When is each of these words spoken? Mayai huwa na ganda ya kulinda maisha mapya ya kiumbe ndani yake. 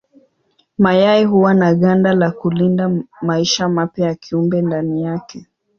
Mayai 0.77 1.23
huwa 1.25 1.53
na 1.53 1.73
ganda 1.75 2.17
ya 2.25 2.31
kulinda 2.31 2.91
maisha 3.21 3.69
mapya 3.69 4.07
ya 4.07 4.15
kiumbe 4.15 4.61
ndani 4.61 5.03
yake. 5.03 5.45